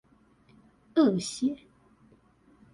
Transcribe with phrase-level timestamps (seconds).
[0.95, 1.55] 惡血